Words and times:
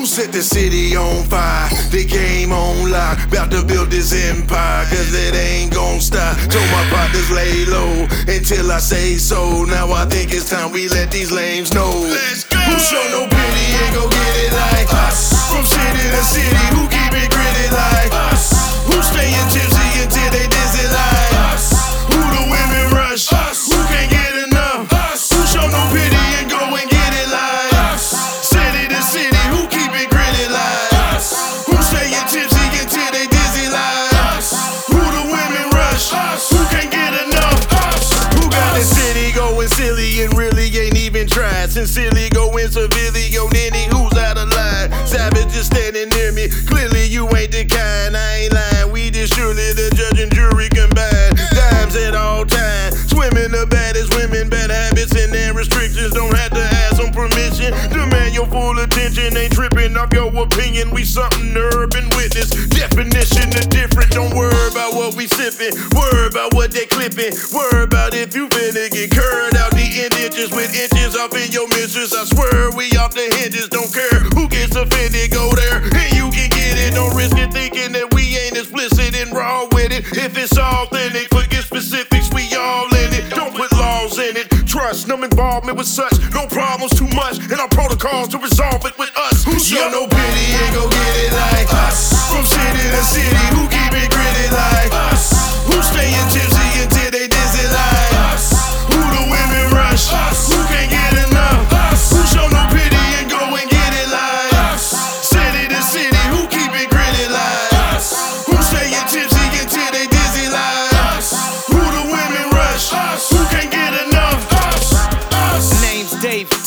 Who 0.00 0.06
set 0.06 0.32
the 0.32 0.42
city 0.42 0.96
on 0.96 1.24
fire? 1.24 1.68
The 1.90 2.06
game 2.06 2.52
on 2.52 2.90
lock. 2.90 3.22
About 3.28 3.50
to 3.50 3.62
build 3.62 3.90
this 3.90 4.14
empire, 4.16 4.86
cause 4.86 5.12
it 5.12 5.34
ain't 5.34 5.74
gon' 5.74 6.00
stop. 6.00 6.38
Told 6.48 6.64
my 6.72 6.88
partners 6.88 7.30
lay 7.30 7.66
low 7.66 8.08
until 8.26 8.72
I 8.72 8.78
say 8.78 9.16
so. 9.16 9.66
Now 9.66 9.92
I 9.92 10.06
think 10.06 10.32
it's 10.32 10.48
time 10.48 10.72
we 10.72 10.88
let 10.88 11.10
these 11.10 11.30
lames 11.30 11.74
know. 11.74 11.92
Let's 12.08 12.44
go. 12.44 12.56
Who 12.56 12.78
show 12.80 13.04
no 13.12 13.28
pity 13.28 13.66
and 13.76 13.94
go 13.94 14.08
get 14.08 14.36
it 14.40 14.52
like 14.56 14.88
us? 15.04 15.36
From 15.52 15.66
city 15.66 16.08
to 16.16 16.22
city, 16.24 16.64
who 16.72 16.88
keep 16.88 17.09
Sincerely 41.80 42.28
going 42.28 42.68
severely 42.68 43.24
on 43.40 43.56
any 43.56 43.88
who's 43.88 44.12
out 44.20 44.36
of 44.36 44.52
line. 44.52 44.92
Savage 45.06 45.56
is 45.56 45.64
standing 45.64 46.10
near 46.10 46.30
me. 46.30 46.46
Clearly 46.68 47.06
you 47.06 47.24
ain't 47.34 47.52
the 47.52 47.64
kind. 47.64 48.14
I 48.14 48.44
ain't 48.44 48.52
lying. 48.52 48.92
We 48.92 49.08
just 49.08 49.32
surely 49.32 49.72
the 49.72 49.88
judge 49.96 50.20
and 50.20 50.30
jury 50.30 50.68
combined. 50.68 51.40
Dimes 51.56 51.96
at 51.96 52.14
all 52.14 52.44
times. 52.44 53.08
Swimming 53.08 53.56
the 53.56 53.64
baddest 53.64 54.14
women, 54.14 54.50
bad 54.50 54.68
habits 54.68 55.16
and 55.16 55.32
their 55.32 55.54
restrictions. 55.54 56.12
Don't 56.12 56.36
have 56.36 56.52
to 56.52 56.60
ask 56.60 57.00
them 57.00 57.16
permission. 57.16 57.72
Demand 57.88 58.34
your 58.34 58.44
full 58.52 58.78
attention. 58.78 59.34
Ain't 59.34 59.54
tripping 59.54 59.96
off 59.96 60.12
your 60.12 60.28
opinion. 60.36 60.90
We 60.90 61.04
something 61.04 61.56
inches 70.50 70.56
with 70.56 70.74
inches 70.74 71.16
off 71.16 71.34
in 71.34 71.50
your 71.52 71.68
mistress. 71.68 72.14
I 72.14 72.24
swear 72.24 72.70
we 72.76 72.90
off 72.98 73.14
the 73.14 73.26
hinges. 73.38 73.68
Don't 73.68 73.92
care 73.92 74.20
who 74.34 74.48
gets 74.48 74.76
offended. 74.76 75.30
Go 75.30 75.50
there 75.54 75.82
and 75.82 76.12
you 76.14 76.30
can 76.30 76.48
get 76.50 76.78
it. 76.78 76.94
Don't 76.94 77.14
risk 77.16 77.36
it 77.36 77.52
thinking 77.52 77.92
that 77.92 78.12
we 78.14 78.36
ain't 78.36 78.56
explicit 78.56 79.14
and 79.14 79.32
raw 79.32 79.66
with 79.72 79.92
it. 79.92 80.04
If 80.16 80.36
it's 80.36 80.56
authentic, 80.56 81.28
forget 81.28 81.64
specifics. 81.64 82.30
We 82.32 82.48
all 82.56 82.86
in 82.94 83.12
it. 83.14 83.30
Don't 83.30 83.54
put 83.54 83.72
laws 83.72 84.18
in 84.18 84.36
it. 84.36 84.48
Trust, 84.66 85.08
no 85.08 85.20
involvement 85.22 85.78
with 85.78 85.88
such. 85.88 86.14
No 86.32 86.46
problems 86.46 86.94
too 86.98 87.10
much. 87.14 87.38
And 87.38 87.58
our 87.60 87.68
protocols 87.68 88.28
to 88.28 88.38
resolve 88.38 88.84
it 88.86 88.96
with 88.98 89.12
us. 89.16 89.44
Who 89.44 89.58
show 89.58 89.90
no 89.90 90.06
pity 90.06 90.46
and 90.54 90.74
go 90.74 90.88
get 90.88 91.14
it 91.26 91.32
like 91.32 91.70
us? 91.86 92.14
From 92.30 92.44
city 92.44 92.84
to 92.90 93.02
city, 93.02 93.44
who 93.54 93.66
keep 93.68 93.92
it 93.94 94.10
gritty 94.10 94.46
like 94.54 94.92
us? 95.10 95.19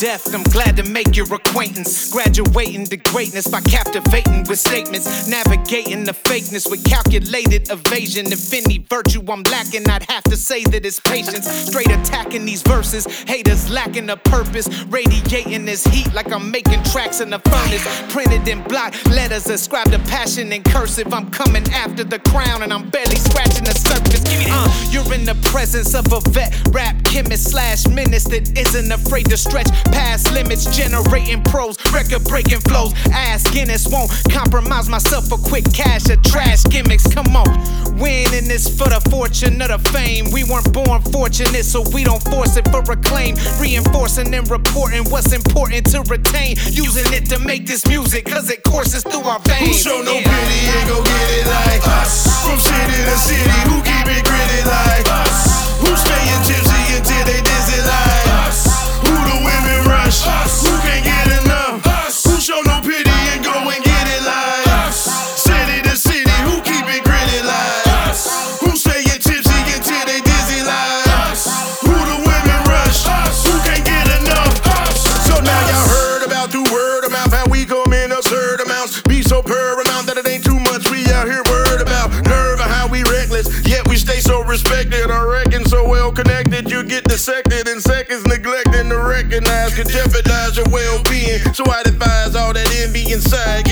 Deft, 0.04 0.34
I'm 0.34 0.42
glad 0.42 0.76
to 0.76 0.82
make 0.82 1.16
your 1.16 1.24
acquaintance. 1.34 2.12
Graduating 2.12 2.84
to 2.88 2.98
greatness 2.98 3.48
by 3.48 3.62
captivating 3.62 4.44
with 4.46 4.58
statements. 4.58 5.26
Navigating 5.26 6.04
the 6.04 6.12
fakeness 6.12 6.70
with 6.70 6.84
calculated 6.84 7.70
evasion. 7.70 8.30
If 8.30 8.52
any 8.52 8.84
virtue 8.86 9.22
I'm 9.26 9.42
lacking, 9.44 9.88
I'd 9.88 10.02
have 10.10 10.24
to 10.24 10.36
say 10.36 10.62
that 10.64 10.84
it's 10.84 11.00
patience. 11.00 11.48
Straight 11.48 11.90
attacking 11.90 12.44
these 12.44 12.60
verses. 12.60 13.06
Haters 13.22 13.70
lacking 13.70 14.10
a 14.10 14.18
purpose. 14.18 14.68
Radiating 14.90 15.64
this 15.64 15.86
heat 15.86 16.12
like 16.12 16.30
I'm 16.30 16.50
making 16.50 16.82
tracks 16.82 17.22
in 17.22 17.32
a 17.32 17.38
furnace. 17.38 18.12
Printed 18.12 18.46
in 18.46 18.62
block 18.64 18.92
letters, 19.06 19.48
ascribed 19.48 19.92
to 19.92 19.98
passion 20.00 20.52
in 20.52 20.64
cursive. 20.64 21.14
I'm 21.14 21.30
coming 21.30 21.64
after 21.72 22.04
the 22.04 22.18
crown 22.18 22.62
and 22.62 22.74
I'm 22.74 22.90
barely 22.90 23.16
scratching 23.16 23.64
the 23.64 23.72
surface. 23.72 24.22
Uh, 24.52 24.68
you're 24.90 25.14
in 25.14 25.24
the 25.24 25.36
presence 25.48 25.94
of 25.94 26.12
a 26.12 26.20
vet, 26.28 26.52
rap 26.72 26.94
chemist 27.04 27.52
slash 27.52 27.88
menace 27.88 28.24
that 28.24 28.58
isn't 28.58 28.92
afraid 28.92 29.30
to 29.30 29.38
stretch 29.38 29.70
past 29.94 30.32
limits, 30.32 30.66
generating 30.76 31.42
pros, 31.44 31.78
record 31.92 32.24
breaking 32.24 32.60
flows. 32.60 32.92
Ask 33.12 33.52
Guinness 33.52 33.86
won't 33.86 34.10
compromise 34.30 34.88
myself 34.88 35.28
for 35.28 35.38
quick 35.38 35.64
cash 35.72 36.10
or 36.10 36.16
trash 36.16 36.64
gimmicks. 36.64 37.06
Come 37.06 37.36
on, 37.36 37.48
winning 37.96 38.48
this 38.48 38.66
for 38.66 38.90
the 38.90 39.00
fortune 39.08 39.62
of 39.62 39.68
the 39.68 39.78
fame. 39.90 40.30
We 40.32 40.42
weren't 40.42 40.72
born 40.72 41.00
fortunate, 41.14 41.64
so 41.64 41.82
we 41.94 42.02
don't 42.02 42.22
force 42.24 42.56
it 42.56 42.66
for 42.68 42.82
acclaim. 42.90 43.36
Reinforcing 43.60 44.34
and 44.34 44.50
reporting 44.50 45.04
what's 45.10 45.32
important 45.32 45.86
to 45.92 46.02
retain. 46.02 46.56
Using 46.70 47.06
it 47.14 47.30
to 47.30 47.38
make 47.38 47.66
this 47.66 47.86
music, 47.86 48.26
cause 48.26 48.50
it 48.50 48.62
courses 48.64 49.04
through 49.04 49.22
our 49.22 49.38
veins. 49.40 49.84
Who 49.84 49.90
show 49.90 50.02
no 50.02 50.14
pity 50.14 50.60
and 50.74 50.88
go 50.88 51.02
get 51.04 51.30
it 51.38 51.46
like 51.46 51.86
us? 51.86 52.26
From 52.42 52.58
city 52.58 52.98
to 53.06 53.16
city, 53.16 53.73
so 79.34 79.42
paramount 79.42 80.06
that 80.06 80.14
it 80.14 80.28
ain't 80.30 80.46
too 80.46 80.60
much 80.70 80.86
we 80.94 81.02
out 81.10 81.26
here 81.26 81.42
worried 81.50 81.82
about. 81.82 82.06
Nerve 82.22 82.62
of 82.62 82.70
how 82.70 82.86
we 82.86 83.02
reckless, 83.10 83.50
yet 83.66 83.82
we 83.88 83.96
stay 83.96 84.22
so 84.22 84.46
respected. 84.46 85.10
I 85.10 85.26
reckon 85.26 85.66
so 85.66 85.82
well 85.82 86.12
connected, 86.12 86.70
you 86.70 86.84
get 86.84 87.02
dissected 87.02 87.66
in 87.66 87.80
seconds, 87.80 88.22
neglecting 88.26 88.94
to 88.94 88.98
recognize 89.02 89.74
could 89.74 89.90
jeopardize 89.90 90.54
your 90.54 90.70
well 90.70 91.02
being. 91.10 91.42
So 91.50 91.66
I 91.66 91.82
advise 91.82 92.36
all 92.38 92.52
that 92.54 92.70
envy 92.78 93.10
inside 93.10 93.66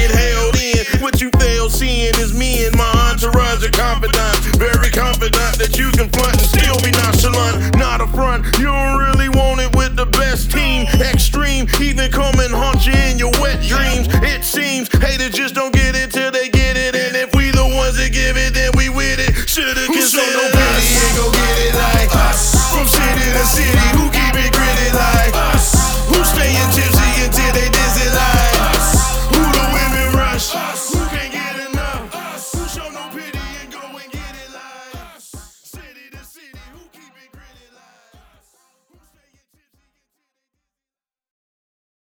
haters 15.22 15.38
just 15.38 15.55
don't 15.55 15.72